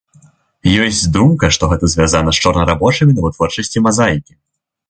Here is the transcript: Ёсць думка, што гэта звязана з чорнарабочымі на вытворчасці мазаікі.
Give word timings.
Ёсць 0.85 1.01
думка, 1.17 1.45
што 1.57 1.69
гэта 1.73 1.85
звязана 1.95 2.33
з 2.39 2.43
чорнарабочымі 2.47 3.11
на 3.19 3.27
вытворчасці 3.27 3.87
мазаікі. 3.91 4.33